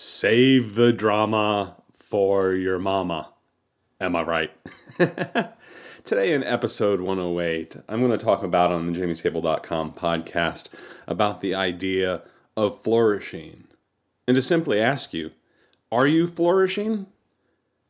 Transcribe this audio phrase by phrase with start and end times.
[0.00, 3.32] Save the drama for your mama.
[4.00, 4.50] Am I right?
[6.04, 10.68] Today in episode 108, I'm going to talk about on the jimmystable.com podcast
[11.08, 12.22] about the idea
[12.56, 13.64] of flourishing.
[14.28, 15.32] And to simply ask you,
[15.90, 17.06] are you flourishing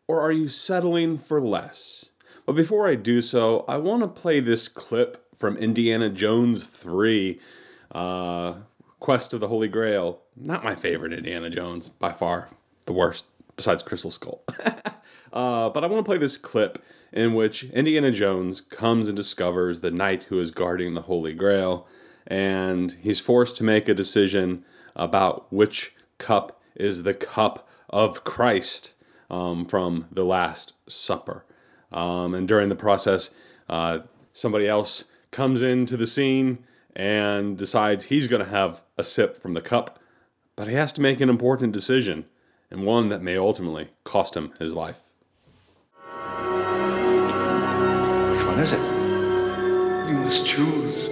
[0.07, 2.07] or are you settling for less?
[2.47, 7.39] But before I do so, I want to play this clip from Indiana Jones 3,
[7.93, 8.55] uh,
[8.99, 10.23] Quest of the Holy Grail.
[10.41, 12.51] Not my favorite Indiana Jones, by far
[12.85, 14.43] the worst, besides Crystal Skull.
[15.33, 19.81] uh, but I want to play this clip in which Indiana Jones comes and discovers
[19.81, 21.87] the knight who is guarding the Holy Grail,
[22.27, 28.95] and he's forced to make a decision about which cup is the cup of Christ
[29.31, 31.45] um, from the Last Supper.
[31.91, 33.31] Um, and during the process,
[33.69, 34.01] uh,
[34.33, 39.55] somebody else comes into the scene and decides he's going to have a sip from
[39.55, 39.98] the cup,
[40.59, 42.25] but he has to make an important decision,
[42.69, 44.99] and one that may ultimately cost him his life.
[48.33, 48.81] Which one is it?
[50.09, 51.09] You must choose.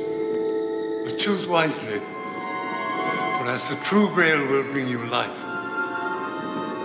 [1.05, 2.01] But choose wisely.
[2.01, 5.39] For as the true grail will bring you life,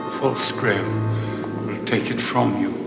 [0.06, 0.86] the false grail
[1.66, 2.81] will take it from you.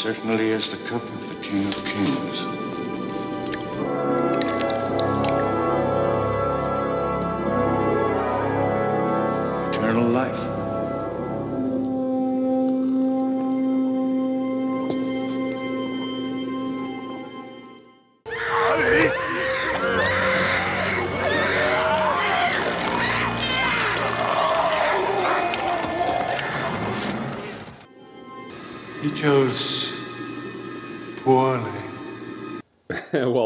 [0.00, 2.46] Certainly is the cup of the King of Kings.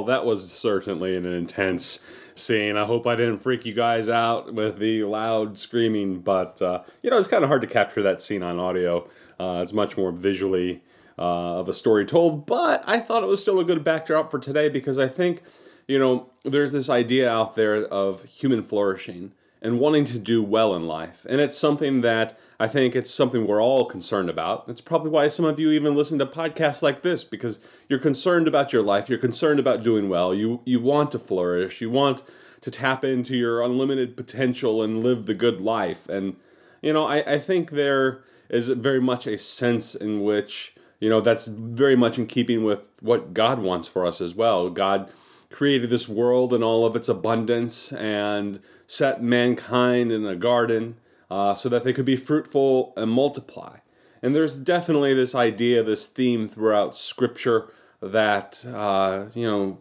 [0.04, 2.04] That was certainly an intense
[2.34, 2.76] scene.
[2.76, 7.10] I hope I didn't freak you guys out with the loud screaming, but uh, you
[7.10, 9.08] know, it's kind of hard to capture that scene on audio.
[9.38, 10.82] Uh, it's much more visually
[11.18, 14.38] uh, of a story told, but I thought it was still a good backdrop for
[14.38, 15.42] today because I think,
[15.86, 19.32] you know, there's this idea out there of human flourishing
[19.64, 21.26] and wanting to do well in life.
[21.28, 24.68] And it's something that I think it's something we're all concerned about.
[24.68, 27.58] It's probably why some of you even listen to podcasts like this because
[27.88, 30.34] you're concerned about your life, you're concerned about doing well.
[30.34, 32.22] You you want to flourish, you want
[32.60, 36.08] to tap into your unlimited potential and live the good life.
[36.08, 36.36] And
[36.82, 41.22] you know, I, I think there is very much a sense in which, you know,
[41.22, 44.68] that's very much in keeping with what God wants for us as well.
[44.68, 45.10] God
[45.50, 48.60] created this world and all of its abundance and
[48.94, 50.96] set mankind in a garden
[51.30, 53.78] uh, so that they could be fruitful and multiply.
[54.22, 59.78] And there's definitely this idea, this theme throughout Scripture that, uh, you know,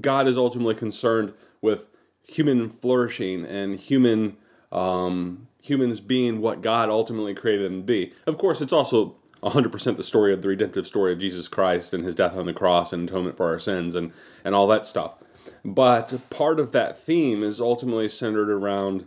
[0.00, 1.84] God is ultimately concerned with
[2.26, 4.38] human flourishing and human
[4.72, 8.12] um, humans being what God ultimately created them to be.
[8.26, 12.04] Of course, it's also 100% the story of the redemptive story of Jesus Christ and
[12.04, 15.14] his death on the cross and atonement for our sins and, and all that stuff.
[15.64, 19.06] But part of that theme is ultimately centered around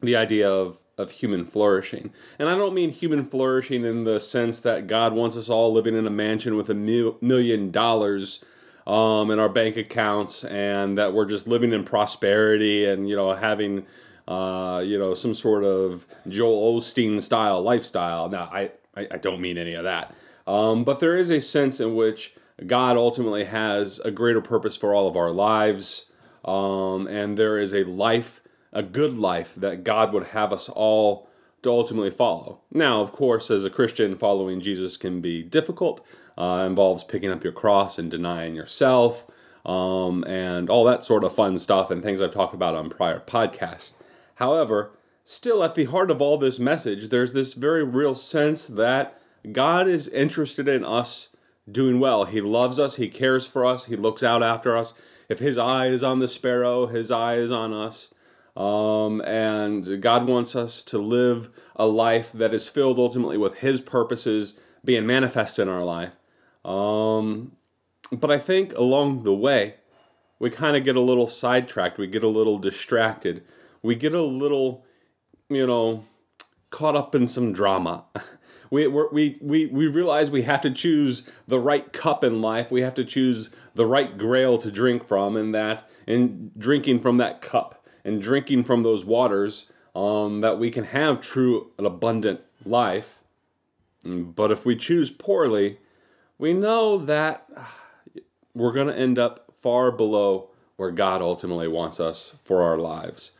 [0.00, 2.12] the idea of, of human flourishing.
[2.38, 5.96] And I don't mean human flourishing in the sense that God wants us all living
[5.96, 8.44] in a mansion with a mil- million dollars
[8.88, 13.34] um, in our bank accounts and that we're just living in prosperity and, you know,
[13.34, 13.86] having,
[14.26, 18.28] uh, you know, some sort of Joel Osteen style lifestyle.
[18.28, 20.14] Now, I, I, I don't mean any of that.
[20.46, 22.34] Um, but there is a sense in which
[22.66, 26.10] God ultimately has a greater purpose for all of our lives.
[26.44, 28.40] Um, and there is a life,
[28.72, 31.28] a good life that God would have us all
[31.62, 32.60] to ultimately follow.
[32.72, 36.04] Now, of course, as a Christian, following Jesus can be difficult.
[36.36, 39.26] Uh, involves picking up your cross and denying yourself,
[39.66, 43.18] um, and all that sort of fun stuff and things I've talked about on prior
[43.18, 43.94] podcasts.
[44.36, 44.92] However,
[45.24, 49.20] still at the heart of all this message, there's this very real sense that
[49.50, 51.30] God is interested in us
[51.70, 52.24] doing well.
[52.24, 54.94] He loves us, He cares for us, He looks out after us.
[55.28, 58.14] If His eye is on the sparrow, His eye is on us.
[58.56, 63.80] Um, and God wants us to live a life that is filled ultimately with His
[63.80, 66.12] purposes being manifest in our life.
[66.64, 67.52] Um,
[68.10, 69.74] but I think along the way,
[70.38, 71.98] we kind of get a little sidetracked.
[71.98, 73.44] We get a little distracted.
[73.82, 74.84] We get a little,
[75.48, 76.04] you know,
[76.70, 78.04] caught up in some drama.
[78.70, 82.70] We, we, we, we realize we have to choose the right cup in life.
[82.70, 87.16] We have to choose the right grail to drink from, and that, in drinking from
[87.18, 92.40] that cup and drinking from those waters, um, that we can have true and abundant
[92.64, 93.18] life.
[94.04, 95.78] But if we choose poorly,
[96.38, 97.48] we know that
[98.54, 103.32] we're going to end up far below where God ultimately wants us for our lives.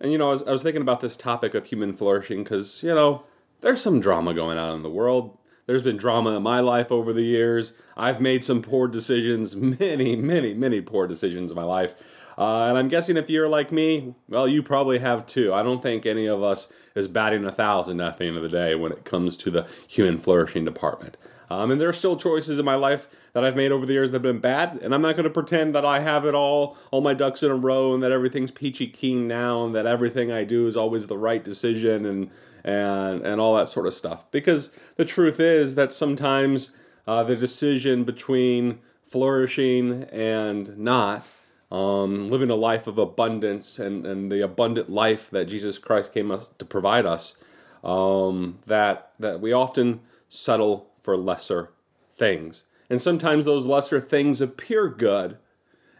[0.00, 2.82] And you know, I was, I was thinking about this topic of human flourishing because,
[2.82, 3.24] you know,
[3.62, 5.38] there's some drama going on in the world.
[5.66, 7.74] There's been drama in my life over the years.
[7.96, 11.94] I've made some poor decisions, many, many, many poor decisions in my life.
[12.36, 15.52] Uh, and I'm guessing if you're like me, well, you probably have too.
[15.52, 18.48] I don't think any of us is batting a thousand at the end of the
[18.48, 21.16] day when it comes to the human flourishing department.
[21.50, 24.10] Um, and there are still choices in my life that I've made over the years
[24.10, 26.76] that have been bad, and I'm not going to pretend that I have it all,
[26.90, 30.30] all my ducks in a row, and that everything's peachy keen now, and that everything
[30.30, 32.30] I do is always the right decision, and
[32.64, 34.30] and and all that sort of stuff.
[34.30, 36.72] Because the truth is that sometimes
[37.06, 41.26] uh, the decision between flourishing and not,
[41.70, 46.30] um, living a life of abundance and, and the abundant life that Jesus Christ came
[46.30, 47.36] us to provide us,
[47.82, 51.70] um, that that we often settle for lesser
[52.16, 52.64] things.
[52.88, 55.38] And sometimes those lesser things appear good.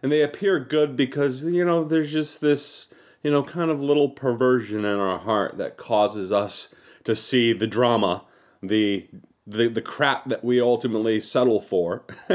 [0.02, 4.08] And they appear good because, you know, there's just this, you know, kind of little
[4.08, 8.24] perversion in our heart that causes us to see the drama,
[8.62, 9.08] the
[9.44, 12.04] the, the crap that we ultimately settle for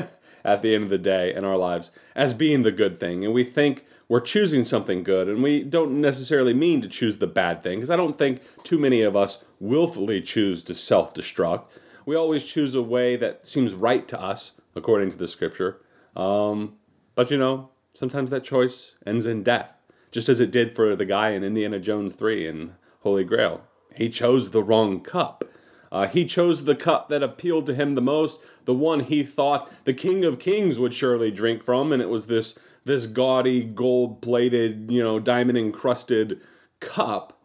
[0.43, 3.23] at the end of the day in our lives as being the good thing.
[3.23, 7.27] And we think we're choosing something good, and we don't necessarily mean to choose the
[7.27, 11.65] bad thing, because I don't think too many of us willfully choose to self destruct
[12.07, 15.81] we always choose a way that seems right to us, according to the scripture.
[16.15, 16.77] Um,
[17.15, 19.69] but you know, sometimes that choice ends in death,
[20.09, 23.61] just as it did for the guy in Indiana Jones 3 in Holy Grail.
[23.93, 25.43] He chose the wrong cup.
[25.91, 29.69] Uh, he chose the cup that appealed to him the most, the one he thought
[29.83, 34.89] the King of Kings would surely drink from, and it was this this gaudy, gold-plated,
[34.89, 36.39] you know, diamond-encrusted
[36.79, 37.36] cup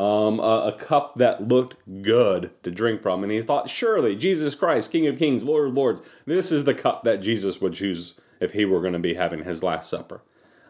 [0.00, 3.22] um, a, a, cup that looked good to drink from.
[3.22, 6.72] And he thought, surely, Jesus Christ, King of Kings, Lord of Lords, this is the
[6.72, 10.22] cup that Jesus would choose if he were going to be having his Last Supper.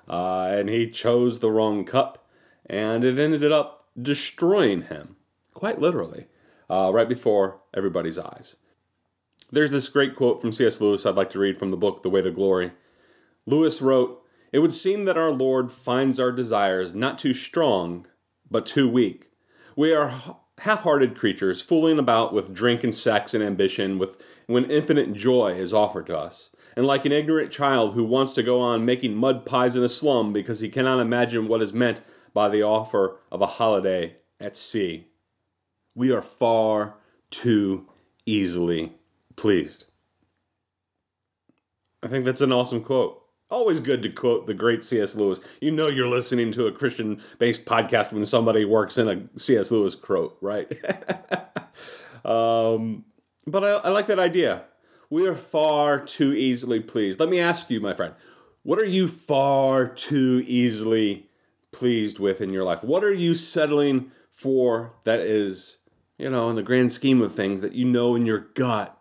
[0.08, 2.26] Uh, and he chose the wrong cup,
[2.66, 5.14] and it ended up destroying him,
[5.54, 6.26] quite literally,
[6.68, 8.56] uh, right before everybody's eyes.
[9.52, 10.80] There's this great quote from C.S.
[10.80, 12.72] Lewis I'd like to read from the book The Weight of Glory.
[13.46, 18.06] Lewis wrote, It would seem that our Lord finds our desires not too strong,
[18.50, 19.30] but too weak.
[19.76, 20.20] We are
[20.58, 24.16] half hearted creatures, fooling about with drink and sex and ambition with,
[24.46, 26.50] when infinite joy is offered to us.
[26.76, 29.88] And like an ignorant child who wants to go on making mud pies in a
[29.88, 32.00] slum because he cannot imagine what is meant
[32.32, 35.08] by the offer of a holiday at sea.
[35.94, 36.94] We are far
[37.30, 37.88] too
[38.24, 38.92] easily
[39.36, 39.86] pleased.
[42.02, 43.19] I think that's an awesome quote.
[43.50, 45.16] Always good to quote the great C.S.
[45.16, 45.40] Lewis.
[45.60, 49.72] You know you're listening to a Christian based podcast when somebody works in a C.S.
[49.72, 50.70] Lewis quote, right?
[52.24, 53.04] um,
[53.46, 54.64] but I, I like that idea.
[55.10, 57.18] We are far too easily pleased.
[57.18, 58.14] Let me ask you, my friend,
[58.62, 61.28] what are you far too easily
[61.72, 62.84] pleased with in your life?
[62.84, 65.78] What are you settling for that is,
[66.18, 68.96] you know, in the grand scheme of things that you know in your gut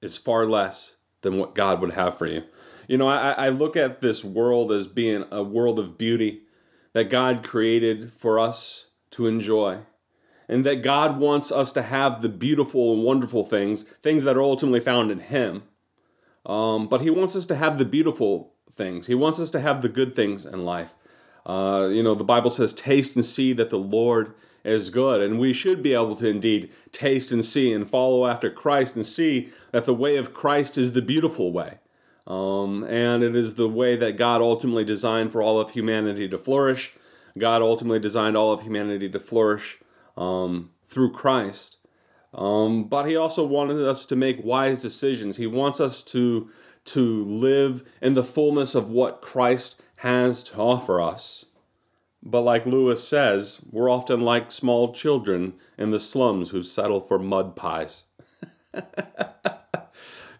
[0.00, 0.95] is far less
[1.26, 2.44] than what God would have for you.
[2.86, 6.42] You know, I, I look at this world as being a world of beauty
[6.92, 9.80] that God created for us to enjoy.
[10.48, 14.42] And that God wants us to have the beautiful and wonderful things, things that are
[14.42, 15.64] ultimately found in Him.
[16.46, 19.08] Um, but He wants us to have the beautiful things.
[19.08, 20.94] He wants us to have the good things in life.
[21.44, 24.34] Uh, you know, the Bible says, taste and see that the Lord
[24.66, 25.20] is good.
[25.20, 29.06] And we should be able to indeed taste and see and follow after Christ and
[29.06, 31.78] see that the way of Christ is the beautiful way.
[32.26, 36.38] Um, and it is the way that God ultimately designed for all of humanity to
[36.38, 36.94] flourish.
[37.38, 39.78] God ultimately designed all of humanity to flourish
[40.16, 41.76] um, through Christ.
[42.34, 45.36] Um, but He also wanted us to make wise decisions.
[45.36, 46.50] He wants us to,
[46.86, 51.46] to live in the fullness of what Christ has to offer us.
[52.28, 57.18] But like Lewis says, we're often like small children in the slums who settle for
[57.18, 58.04] mud pies.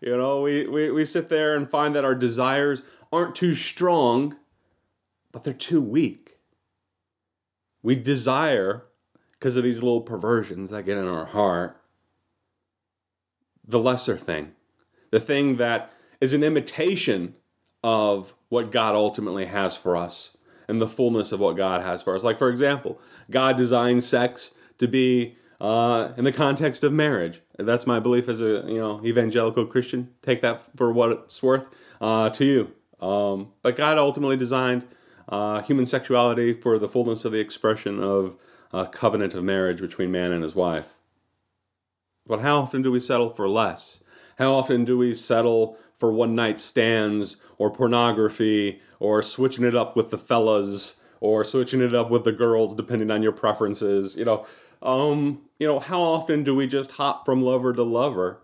[0.00, 4.36] You know, we, we, we sit there and find that our desires aren't too strong,
[5.32, 6.38] but they're too weak.
[7.82, 8.84] We desire,
[9.32, 11.80] because of these little perversions that get in our heart,
[13.66, 14.52] the lesser thing,
[15.10, 15.90] the thing that
[16.20, 17.34] is an imitation
[17.82, 20.35] of what God ultimately has for us
[20.68, 22.24] and the fullness of what God has for us.
[22.24, 27.40] Like, for example, God designed sex to be uh, in the context of marriage.
[27.58, 30.10] That's my belief as a you know evangelical Christian.
[30.22, 31.68] Take that for what it's worth
[32.00, 32.72] uh, to you.
[33.06, 34.86] Um, but God ultimately designed
[35.28, 38.36] uh, human sexuality for the fullness of the expression of
[38.72, 40.94] a covenant of marriage between man and his wife.
[42.26, 44.00] But how often do we settle for less?
[44.36, 49.96] How often do we settle for one night stands or pornography or switching it up
[49.96, 54.16] with the fellas or switching it up with the girls depending on your preferences?
[54.16, 54.46] You know,
[54.82, 58.42] um, you know, how often do we just hop from lover to lover?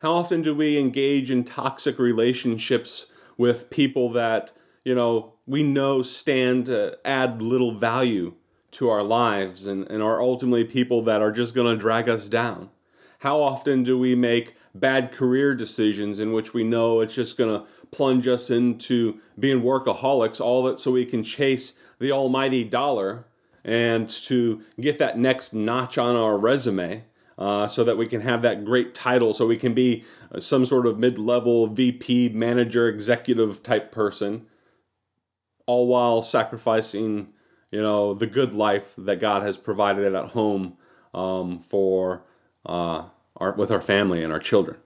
[0.00, 4.52] How often do we engage in toxic relationships with people that,
[4.84, 8.34] you know, we know stand to add little value
[8.72, 12.28] to our lives and, and are ultimately people that are just going to drag us
[12.28, 12.70] down?
[13.18, 17.60] How often do we make bad career decisions in which we know it's just going
[17.60, 23.26] to plunge us into being workaholics, all that so we can chase the almighty dollar
[23.64, 27.04] and to get that next notch on our resume?
[27.38, 30.04] Uh, so that we can have that great title, so we can be
[30.38, 34.46] some sort of mid level VP, manager, executive type person,
[35.66, 37.28] all while sacrificing,
[37.70, 40.76] you know, the good life that God has provided at home
[41.14, 42.22] um, for
[42.66, 43.04] uh,
[43.42, 44.78] our, with our family and our children.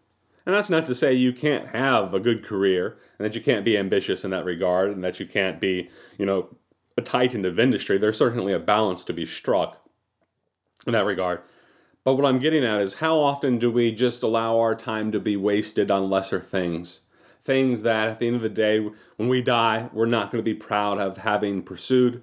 [0.46, 3.64] And that's not to say you can't have a good career and that you can't
[3.64, 6.56] be ambitious in that regard and that you can't be, you know,
[6.96, 7.98] a titan of industry.
[7.98, 9.84] There's certainly a balance to be struck
[10.86, 11.42] in that regard.
[12.04, 15.20] But what I'm getting at is how often do we just allow our time to
[15.20, 17.00] be wasted on lesser things?
[17.42, 18.78] Things that at the end of the day,
[19.16, 22.22] when we die, we're not going to be proud of having pursued.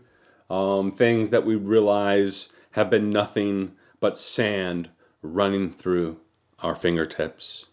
[0.49, 4.89] Um, things that we realize have been nothing but sand
[5.21, 6.19] running through
[6.63, 7.65] our fingertips.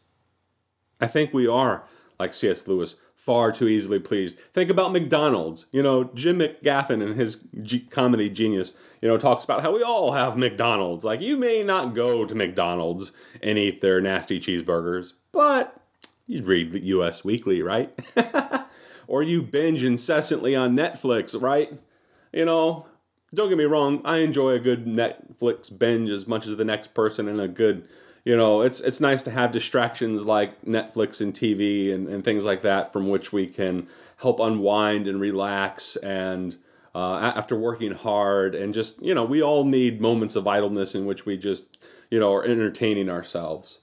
[1.01, 1.85] I think we are,
[2.19, 2.69] like C.S.
[2.69, 4.39] Lewis, far too easily pleased.
[4.53, 5.67] Think about McDonald's.
[5.73, 9.83] You know, Jim Gaffigan and his G- comedy genius, you know, talks about how we
[9.83, 11.05] all have McDonald's.
[11.05, 15.81] Like, you may not go to McDonald's and eat their nasty cheeseburgers, but
[16.27, 17.25] you read the U.S.
[17.25, 17.93] Weekly, right?
[19.07, 21.73] or you binge incessantly on Netflix, right?
[22.33, 22.87] You know,
[23.35, 26.95] don't get me wrong, I enjoy a good Netflix binge as much as the next
[26.95, 27.87] person and a good
[28.25, 32.45] you know, it's it's nice to have distractions like Netflix and TV and, and things
[32.45, 36.57] like that from which we can help unwind and relax and
[36.95, 41.07] uh, after working hard and just you know we all need moments of idleness in
[41.07, 41.79] which we just
[42.11, 43.79] you know are entertaining ourselves.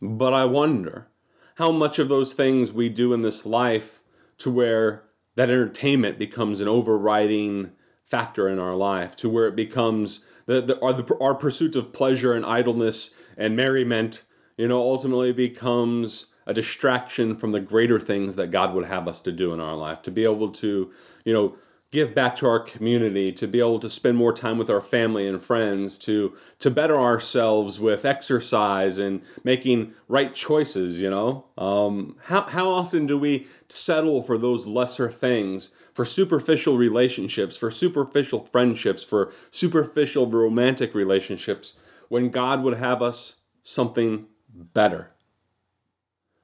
[0.00, 1.08] But I wonder
[1.56, 4.00] how much of those things we do in this life
[4.38, 5.04] to where
[5.34, 7.72] that entertainment becomes an overriding
[8.04, 11.92] factor in our life to where it becomes the, the, our, the, our pursuit of
[11.92, 14.24] pleasure and idleness and merriment,
[14.58, 19.20] you know, ultimately becomes a distraction from the greater things that God would have us
[19.22, 20.02] to do in our life.
[20.02, 20.90] To be able to,
[21.24, 21.56] you know,
[21.90, 25.26] give back to our community, to be able to spend more time with our family
[25.26, 30.98] and friends, to to better ourselves with exercise and making right choices.
[30.98, 35.70] You know, um, how how often do we settle for those lesser things?
[35.94, 41.74] For superficial relationships, for superficial friendships, for superficial romantic relationships,
[42.08, 45.10] when God would have us something better.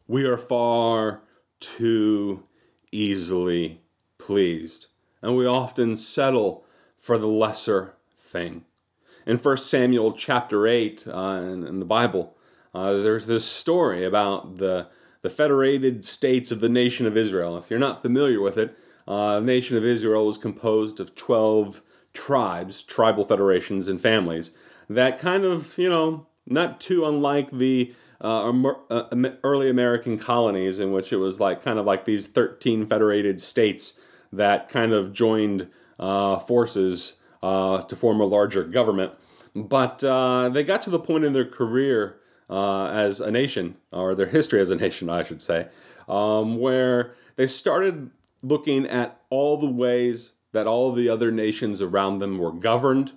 [0.06, 1.23] We are far
[1.61, 2.44] too
[2.92, 3.80] easily
[4.18, 4.88] pleased,
[5.23, 6.64] and we often settle
[6.99, 8.64] for the lesser thing.
[9.26, 12.37] In 1 Samuel chapter 8 uh, in, in, the Bible,
[12.75, 14.88] uh, there's this story about the,
[15.23, 17.56] the federated states of the nation of Israel.
[17.56, 18.76] If you're not familiar with it,
[19.09, 21.80] uh, the nation of Israel was composed of 12
[22.12, 24.50] tribes, tribal federations, and families
[24.88, 28.50] that kind of, you know, not too unlike the uh,
[28.90, 33.40] uh early American colonies, in which it was like kind of like these 13 federated
[33.40, 33.98] states
[34.32, 39.12] that kind of joined uh, forces uh, to form a larger government.
[39.54, 42.16] But uh, they got to the point in their career
[42.50, 45.68] uh, as a nation, or their history as a nation, I should say,
[46.08, 48.10] um, where they started
[48.42, 53.12] looking at all the ways that all the other nations around them were governed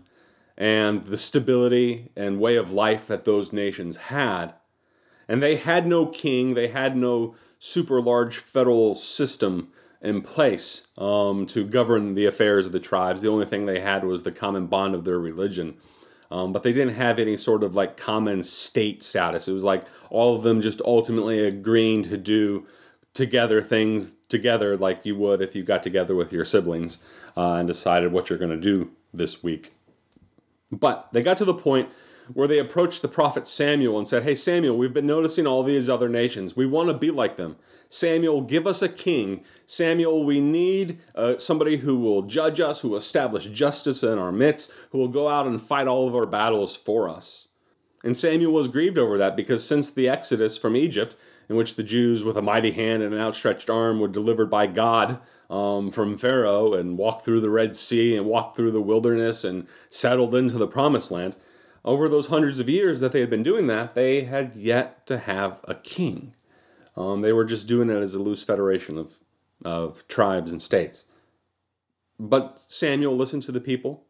[0.57, 4.53] and the stability and way of life that those nations had.
[5.27, 9.69] And they had no king, they had no super large federal system
[10.01, 13.21] in place um, to govern the affairs of the tribes.
[13.21, 15.75] The only thing they had was the common bond of their religion.
[16.29, 19.47] Um, but they didn't have any sort of like common state status.
[19.47, 22.67] It was like all of them just ultimately agreeing to do
[23.13, 26.99] together things together like you would if you got together with your siblings
[27.35, 29.76] uh, and decided what you're going to do this week.
[30.71, 31.89] But they got to the point
[32.33, 35.89] where they approached the prophet Samuel and said, Hey, Samuel, we've been noticing all these
[35.89, 36.55] other nations.
[36.55, 37.55] We want to be like them.
[37.89, 39.43] Samuel, give us a king.
[39.65, 44.31] Samuel, we need uh, somebody who will judge us, who will establish justice in our
[44.31, 47.47] midst, who will go out and fight all of our battles for us.
[48.03, 51.15] And Samuel was grieved over that because since the Exodus from Egypt,
[51.49, 54.67] in which the Jews, with a mighty hand and an outstretched arm, were delivered by
[54.67, 59.43] God um, from Pharaoh and walked through the Red Sea and walked through the wilderness
[59.43, 61.35] and settled into the promised land,
[61.85, 65.17] over those hundreds of years that they had been doing that, they had yet to
[65.17, 66.33] have a king.
[66.97, 69.19] Um, they were just doing it as a loose federation of,
[69.63, 71.05] of tribes and states.
[72.19, 74.05] But Samuel listened to the people,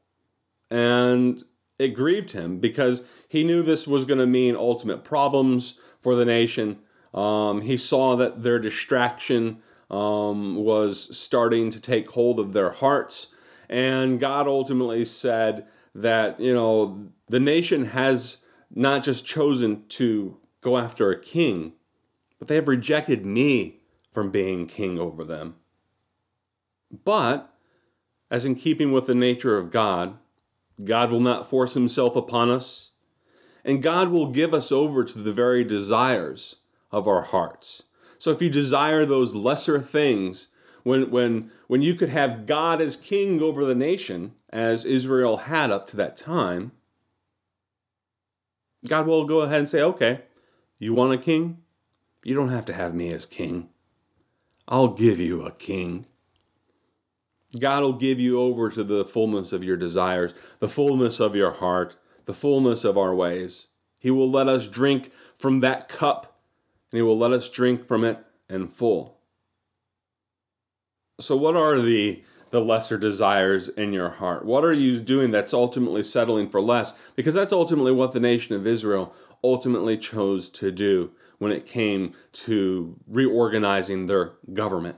[0.71, 1.43] and
[1.77, 6.25] it grieved him because he knew this was going to mean ultimate problems for the
[6.25, 6.79] nation.
[7.13, 9.59] Um, he saw that their distraction
[9.89, 13.33] um, was starting to take hold of their hearts,
[13.69, 20.77] and God ultimately said that, you know, the nation has not just chosen to go
[20.77, 21.73] after a king,
[22.39, 23.79] but they have rejected me
[24.13, 25.55] from being king over them.
[27.03, 27.53] But,
[28.29, 30.17] as in keeping with the nature of God,
[30.83, 32.91] God will not force himself upon us,
[33.63, 36.57] and God will give us over to the very desires
[36.91, 37.83] of our hearts.
[38.17, 40.47] So if you desire those lesser things,
[40.83, 45.69] when, when, when you could have God as king over the nation, as Israel had
[45.69, 46.71] up to that time,
[48.87, 50.21] God will go ahead and say, okay,
[50.79, 51.57] you want a king?
[52.23, 53.69] You don't have to have me as king.
[54.67, 56.05] I'll give you a king.
[57.59, 61.51] God will give you over to the fullness of your desires, the fullness of your
[61.51, 63.67] heart, the fullness of our ways.
[63.99, 66.36] He will let us drink from that cup,
[66.91, 68.19] and He will let us drink from it
[68.49, 69.17] in full.
[71.19, 74.45] So, what are the the lesser desires in your heart?
[74.45, 76.93] What are you doing that's ultimately settling for less?
[77.15, 82.13] Because that's ultimately what the nation of Israel ultimately chose to do when it came
[82.31, 84.97] to reorganizing their government.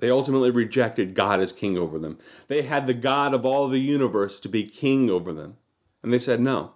[0.00, 2.18] They ultimately rejected God as king over them.
[2.48, 5.58] They had the God of all the universe to be king over them.
[6.02, 6.72] And they said, no,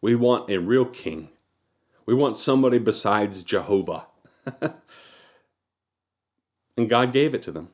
[0.00, 1.28] we want a real king.
[2.06, 4.06] We want somebody besides Jehovah.
[6.76, 7.68] and God gave it to them.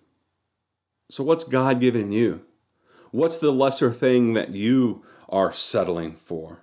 [1.11, 2.43] So, what's God given you?
[3.11, 6.63] What's the lesser thing that you are settling for?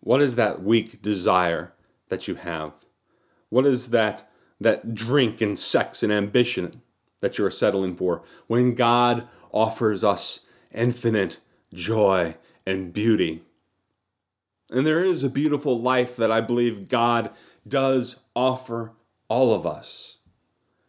[0.00, 1.74] What is that weak desire
[2.08, 2.72] that you have?
[3.50, 6.80] What is that, that drink and sex and ambition
[7.20, 11.38] that you are settling for when God offers us infinite
[11.74, 13.42] joy and beauty?
[14.70, 17.30] And there is a beautiful life that I believe God
[17.66, 18.92] does offer
[19.28, 20.18] all of us.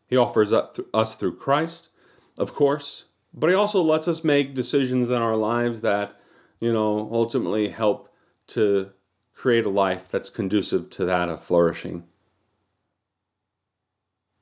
[0.07, 1.89] He offers us through Christ,
[2.37, 6.19] of course, but he also lets us make decisions in our lives that,
[6.59, 8.13] you know, ultimately help
[8.47, 8.91] to
[9.33, 12.03] create a life that's conducive to that of flourishing.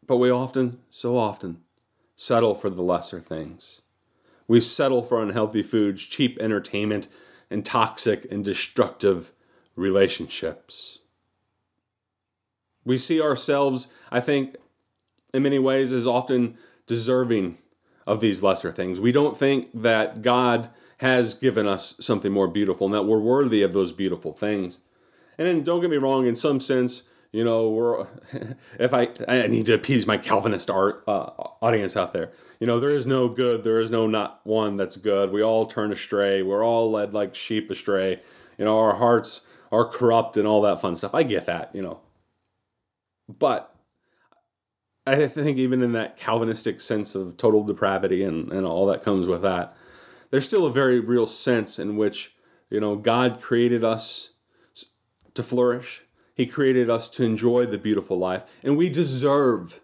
[0.05, 1.61] But we often, so often,
[2.15, 3.81] settle for the lesser things.
[4.47, 7.07] We settle for unhealthy foods, cheap entertainment,
[7.49, 9.31] and toxic and destructive
[9.75, 10.99] relationships.
[12.85, 14.55] We see ourselves, I think,
[15.33, 16.57] in many ways, as often
[16.87, 17.57] deserving
[18.07, 18.99] of these lesser things.
[18.99, 23.61] We don't think that God has given us something more beautiful and that we're worthy
[23.61, 24.79] of those beautiful things.
[25.37, 28.07] And then don't get me wrong, in some sense, you know, we're
[28.79, 31.29] if I I need to appease my Calvinist art uh,
[31.61, 32.31] audience out there.
[32.59, 35.31] You know, there is no good, there is no not one that's good.
[35.31, 36.41] We all turn astray.
[36.41, 38.21] We're all led like sheep astray.
[38.57, 41.13] You know, our hearts are corrupt and all that fun stuff.
[41.13, 42.01] I get that, you know.
[43.29, 43.73] But
[45.05, 49.27] I think even in that Calvinistic sense of total depravity and, and all that comes
[49.27, 49.75] with that,
[50.31, 52.35] there's still a very real sense in which,
[52.69, 54.31] you know, God created us
[55.33, 56.03] to flourish.
[56.39, 59.81] He created us to enjoy the beautiful life, and we deserve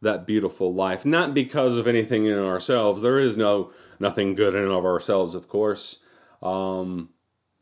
[0.00, 3.02] that beautiful life, not because of anything in ourselves.
[3.02, 5.98] There is no nothing good in of ourselves, of course,
[6.42, 7.10] um,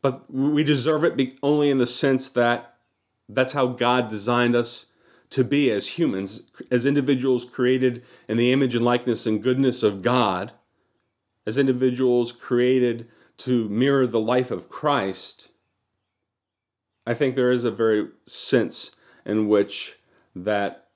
[0.01, 2.75] but we deserve it be, only in the sense that
[3.27, 4.85] that's how God designed us
[5.31, 10.01] to be as humans, as individuals created in the image and likeness and goodness of
[10.01, 10.53] God,
[11.45, 15.49] as individuals created to mirror the life of Christ.
[17.07, 18.91] I think there is a very sense
[19.25, 19.95] in which
[20.35, 20.89] that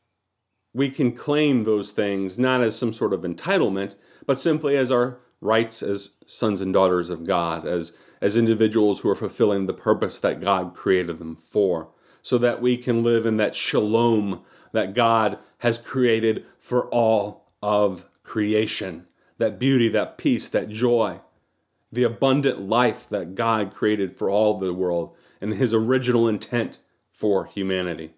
[0.74, 3.96] we can claim those things not as some sort of entitlement,
[4.26, 9.10] but simply as our rights as sons and daughters of God, as, as individuals who
[9.10, 11.88] are fulfilling the purpose that God created them for,
[12.22, 14.44] so that we can live in that shalom
[14.74, 19.08] that God has created for all of creation.
[19.38, 21.22] That beauty, that peace, that joy,
[21.90, 26.78] the abundant life that God created for all the world and his original intent
[27.12, 28.14] for humanity.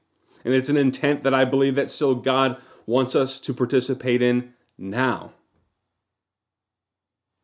[0.45, 4.53] And it's an intent that I believe that still God wants us to participate in
[4.77, 5.31] now.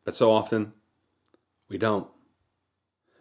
[0.04, 0.72] But so often,
[1.68, 2.08] we don't.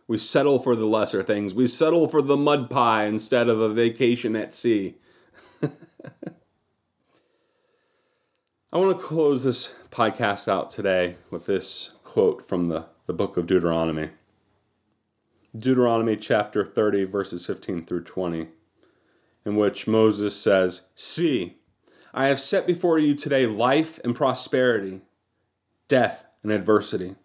[0.07, 1.53] We settle for the lesser things.
[1.53, 4.95] We settle for the mud pie instead of a vacation at sea.
[5.61, 5.69] I
[8.77, 13.45] want to close this podcast out today with this quote from the, the book of
[13.45, 14.09] Deuteronomy.
[15.57, 18.49] Deuteronomy chapter 30, verses 15 through 20,
[19.45, 21.57] in which Moses says, See,
[22.13, 25.01] I have set before you today life and prosperity,
[25.87, 27.15] death and adversity.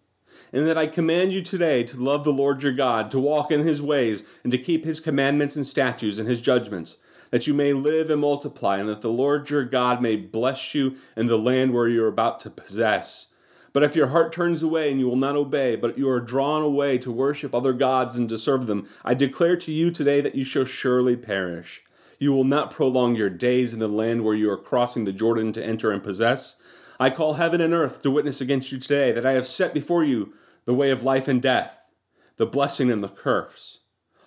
[0.51, 3.65] And that I command you today to love the Lord your God, to walk in
[3.67, 6.97] his ways, and to keep his commandments and statutes and his judgments,
[7.29, 10.95] that you may live and multiply, and that the Lord your God may bless you
[11.15, 13.27] in the land where you are about to possess.
[13.75, 16.61] But if your heart turns away and you will not obey, but you are drawn
[16.61, 20.33] away to worship other gods and to serve them, I declare to you today that
[20.33, 21.83] you shall surely perish.
[22.17, 25.51] You will not prolong your days in the land where you are crossing the Jordan
[25.51, 26.55] to enter and possess.
[27.01, 30.05] I call heaven and earth to witness against you today that I have set before
[30.05, 30.31] you
[30.63, 31.77] the way of life and death,
[32.37, 33.81] the blessing and the curse.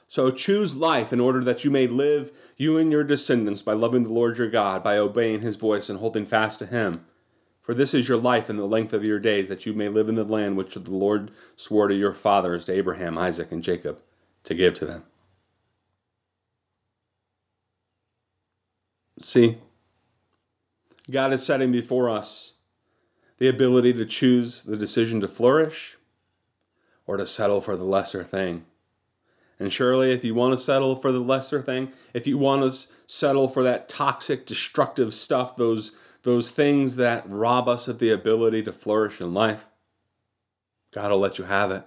[0.09, 4.05] So choose life in order that you may live, you and your descendants, by loving
[4.05, 7.07] the Lord your God, by obeying his voice and holding fast to him.
[7.69, 10.09] For this is your life and the length of your days, that you may live
[10.09, 13.99] in the land which the Lord swore to your fathers, to Abraham, Isaac, and Jacob,
[14.45, 15.03] to give to them.
[19.21, 19.59] See,
[21.11, 22.55] God is setting before us
[23.37, 25.99] the ability to choose the decision to flourish
[27.07, 28.65] or to settle for the lesser thing.
[29.59, 32.89] And surely, if you want to settle for the lesser thing, if you want to
[33.07, 38.63] settle for that toxic, destructive stuff, those those things that rob us of the ability
[38.65, 39.67] to flourish in life,
[40.93, 41.85] God will let you have it.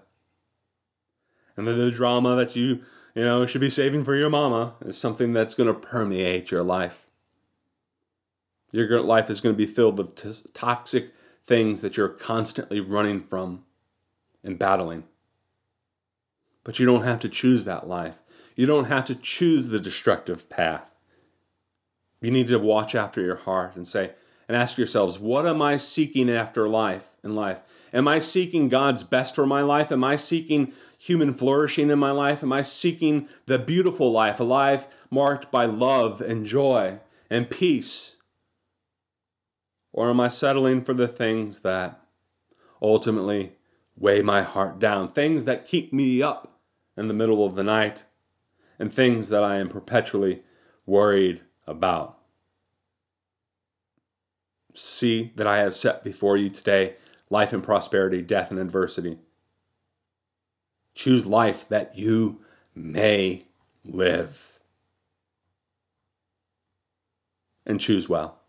[1.58, 2.82] And then the drama that you,
[3.14, 6.64] you know, should be saving for your mama is something that's going to permeate your
[6.64, 7.08] life.
[8.72, 11.12] Your life is going to be filled with t- toxic
[11.46, 13.66] things that you're constantly running from
[14.44, 15.04] and battling.
[16.64, 18.20] But you don't have to choose that life.
[18.56, 20.96] You don't have to choose the destructive path.
[22.22, 24.12] You need to watch after your heart and say,
[24.48, 27.60] and ask yourselves, what am I seeking after life in life?
[27.94, 29.92] Am I seeking God's best for my life?
[29.92, 32.44] Am I seeking human flourishing in my life?
[32.44, 38.18] Am I seeking the beautiful life, a life marked by love and joy and peace?
[39.92, 42.00] Or am I settling for the things that
[42.82, 43.54] ultimately
[43.98, 46.60] weigh my heart down, things that keep me up
[46.96, 48.06] in the middle of the night,
[48.80, 50.44] and things that I am perpetually
[50.86, 52.22] worried about?
[54.74, 56.96] see that I have set before you today
[57.30, 59.18] life and prosperity, death and adversity.
[60.94, 62.42] Choose life that you
[62.76, 63.46] may
[63.86, 64.60] live.
[67.66, 68.40] And choose well.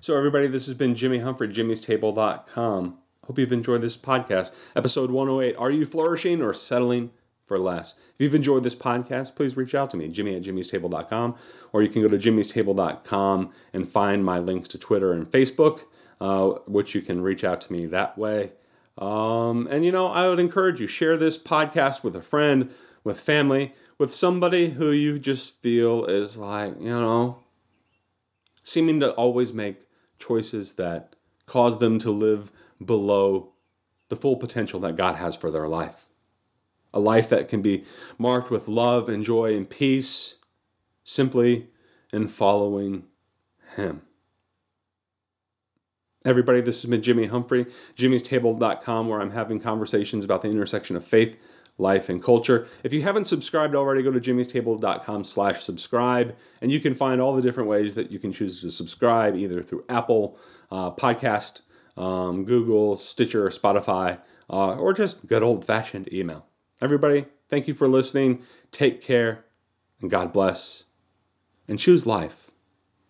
[0.00, 2.98] So, everybody, this has been Jimmy Humphrey, jimmystable.com.
[3.26, 4.52] Hope you've enjoyed this podcast.
[4.74, 7.10] Episode 108 Are you flourishing or settling
[7.52, 7.96] for less.
[8.14, 11.34] If you've enjoyed this podcast, please reach out to me, jimmy at jimmystable.com,
[11.74, 15.80] or you can go to jimmystable.com and find my links to Twitter and Facebook,
[16.18, 18.52] uh, which you can reach out to me that way.
[18.96, 22.70] Um, and, you know, I would encourage you, share this podcast with a friend,
[23.04, 27.40] with family, with somebody who you just feel is like, you know,
[28.64, 29.76] seeming to always make
[30.18, 32.50] choices that cause them to live
[32.82, 33.52] below
[34.08, 36.06] the full potential that God has for their life
[36.94, 37.84] a life that can be
[38.18, 40.36] marked with love and joy and peace
[41.04, 41.68] simply
[42.12, 43.04] in following
[43.76, 44.02] Him.
[46.24, 51.04] Everybody, this has been Jimmy Humphrey, jimmystable.com, where I'm having conversations about the intersection of
[51.04, 51.36] faith,
[51.78, 52.68] life, and culture.
[52.84, 57.34] If you haven't subscribed already, go to jimmystable.com slash subscribe, and you can find all
[57.34, 60.38] the different ways that you can choose to subscribe, either through Apple
[60.70, 61.62] uh, Podcast,
[61.96, 66.46] um, Google, Stitcher, Spotify, uh, or just good old-fashioned email.
[66.82, 68.42] Everybody, thank you for listening.
[68.72, 69.44] Take care,
[70.00, 70.86] and God bless.
[71.68, 72.50] And choose life,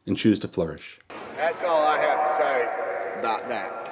[0.06, 1.00] and choose to flourish.
[1.36, 3.88] That's all I have to say about that.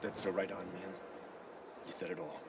[0.00, 0.94] That's the right on, man.
[1.86, 2.40] You said it all.